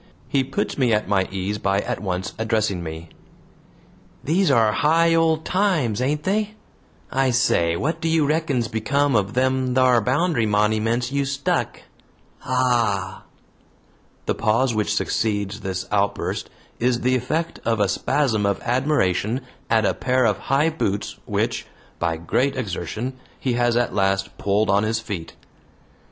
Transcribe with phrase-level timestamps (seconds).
[0.27, 3.09] He puts me at my ease by at once addressing me:
[4.23, 6.55] "These are high old times, ain't they?
[7.11, 11.81] I say, what do you reckon's become o' them thar bound'ry moniments you stuck?
[12.43, 13.25] Ah!"
[14.25, 16.49] The pause which succeeds this outburst
[16.79, 21.67] is the effect of a spasm of admiration at a pair of high boots, which,
[21.99, 25.35] by great exertion, he has at last pulled on his feet.